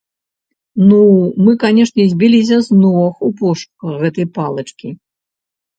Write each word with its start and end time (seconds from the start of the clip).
Ну, 0.87 1.01
мы, 1.47 1.51
канешне, 1.65 2.03
збіліся 2.15 2.57
з 2.69 2.81
ног 2.83 3.13
у 3.31 3.33
пошуках 3.45 3.93
гэтай 4.07 4.25
палачкі. 4.41 4.89